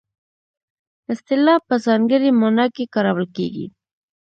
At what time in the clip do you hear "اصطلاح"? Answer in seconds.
1.11-1.57